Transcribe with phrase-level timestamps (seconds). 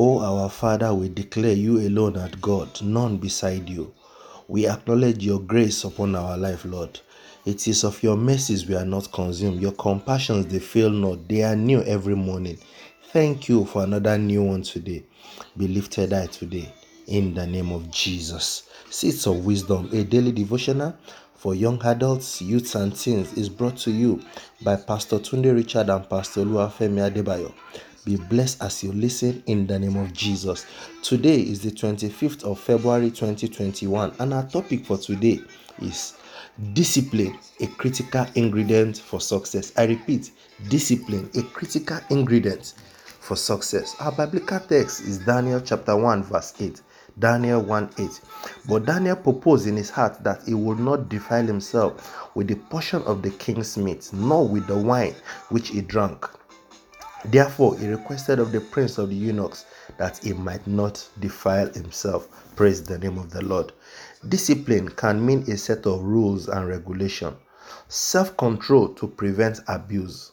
[0.00, 3.92] O our Father, we declare you alone art God, none beside you.
[4.46, 7.00] We acknowledge your grace upon our life, Lord.
[7.44, 9.60] It is of your mercies we are not consumed.
[9.60, 11.26] Your compassions, they fail not.
[11.28, 12.58] They are new every morning.
[13.12, 15.02] Thank you for another new one today.
[15.56, 16.72] Be lifted high today
[17.08, 18.68] in the name of Jesus.
[18.90, 20.94] Seeds of Wisdom, a daily devotional
[21.34, 24.20] for young adults, youths, and teens is brought to you
[24.62, 27.52] by Pastor Tunde Richard and Pastor Oluwafemi Adebayo.
[28.08, 30.64] Be blessed as you listen in the name of Jesus.
[31.02, 35.42] Today is the 25th of February 2021, and our topic for today
[35.82, 36.14] is
[36.72, 39.74] discipline, a critical ingredient for success.
[39.76, 40.30] I repeat,
[40.70, 42.72] discipline, a critical ingredient
[43.20, 43.94] for success.
[44.00, 46.80] Our biblical text is Daniel chapter 1, verse 8.
[47.18, 48.08] Daniel 1 8.
[48.70, 53.02] But Daniel proposed in his heart that he would not defile himself with the portion
[53.02, 55.14] of the king's meat, nor with the wine
[55.50, 56.26] which he drank.
[57.24, 59.64] Therefore, he requested of the prince of the eunuchs
[59.98, 62.28] that he might not defile himself.
[62.54, 63.72] Praise the name of the Lord.
[64.28, 67.34] Discipline can mean a set of rules and regulation,
[67.88, 70.32] self control to prevent abuse.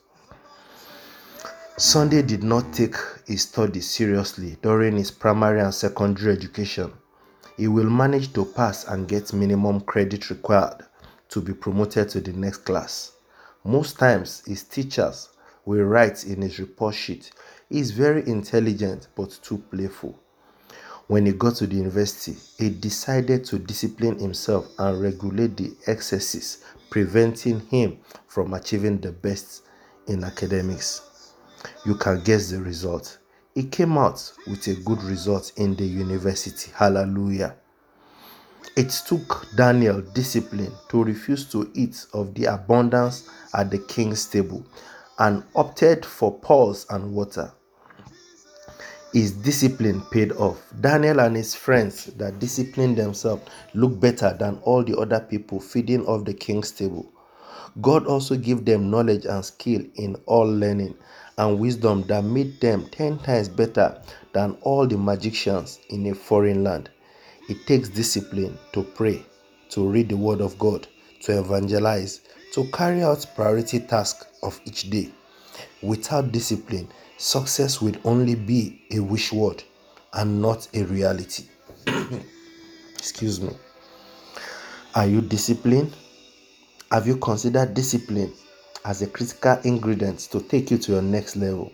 [1.78, 2.96] Sunday did not take
[3.28, 6.94] his studies seriously during his primary and secondary education.
[7.58, 10.86] He will manage to pass and get minimum credit required
[11.30, 13.12] to be promoted to the next class.
[13.64, 15.30] Most times, his teachers
[15.66, 17.32] will write in his report sheet,
[17.70, 20.20] he is very intelligent but too playful.
[21.08, 26.64] When he got to the university, he decided to discipline himself and regulate the excesses,
[26.90, 29.64] preventing him from achieving the best
[30.08, 31.34] in academics.
[31.86, 33.20] You can guess the result.
[33.54, 36.72] He came out with a good result in the university.
[36.76, 37.56] Hallelujah.
[38.76, 44.66] It took Daniel discipline to refuse to eat of the abundance at the king's table
[45.20, 47.52] and opted for pulse and water.
[49.14, 50.62] His discipline paid off.
[50.82, 53.44] Daniel and his friends that disciplined themselves
[53.74, 57.14] looked better than all the other people feeding off the king's table.
[57.82, 60.96] God also gave them knowledge and skill in all learning
[61.38, 64.02] and wisdom that made them 10 times better
[64.34, 66.90] than all the magicians in a foreign land.
[67.50, 69.26] It takes discipline to pray,
[69.70, 70.88] to read the word of God,
[71.22, 72.22] to evangelize,
[72.56, 75.12] to carry out priority tasks of each day.
[75.82, 79.62] Without discipline, success will only be a wish word
[80.14, 81.44] and not a reality.
[82.94, 83.50] Excuse me.
[84.96, 85.94] Are you disciplined?
[86.92, 88.32] Have you considered discipline
[88.86, 91.74] as a critical ingredient to take you to your next level?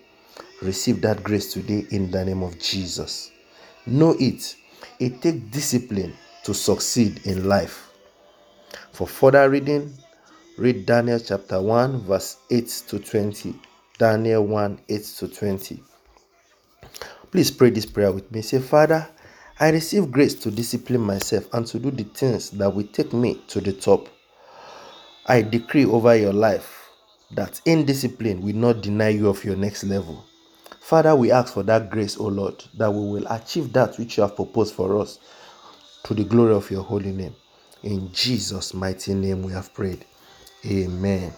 [0.63, 3.29] Receive that grace today in the name of Jesus.
[3.85, 4.55] Know it.
[4.99, 7.91] It takes discipline to succeed in life.
[8.93, 9.93] For further reading,
[10.57, 13.55] read Daniel chapter 1, verse 8 to 20.
[13.97, 15.83] Daniel 1 8 to 20.
[17.31, 18.41] Please pray this prayer with me.
[18.41, 19.07] Say, Father,
[19.59, 23.41] I receive grace to discipline myself and to do the things that will take me
[23.47, 24.09] to the top.
[25.27, 26.89] I decree over your life
[27.35, 30.25] that indiscipline will not deny you of your next level.
[30.79, 34.23] Father, we ask for that grace, O Lord, that we will achieve that which you
[34.23, 35.19] have proposed for us
[36.03, 37.35] to the glory of your holy name.
[37.83, 40.05] In Jesus' mighty name we have prayed.
[40.65, 41.33] Amen.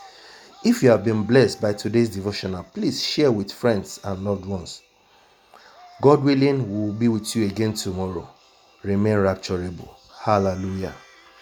[0.66, 4.82] If you have been blessed by today's devotional, please share with friends and loved ones.
[6.02, 8.28] God willing, we will be with you again tomorrow.
[8.82, 9.88] Remain rapturable.
[10.24, 10.96] Hallelujah.